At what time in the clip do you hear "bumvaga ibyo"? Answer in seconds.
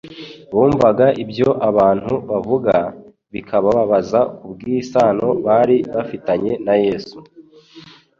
0.53-1.49